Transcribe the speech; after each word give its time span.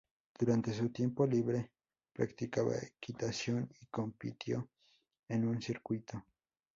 Durante 0.35 0.73
su 0.73 0.89
tiempo 0.89 1.27
libre 1.27 1.73
practicaba 2.11 2.75
equitación 2.75 3.69
y 3.81 3.85
compitió 3.85 4.67
en 5.29 5.47
un 5.47 5.61
circuito. 5.61 6.25